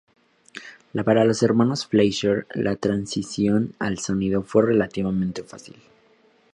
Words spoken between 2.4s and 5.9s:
la transición al sonido fue relativamente fácil.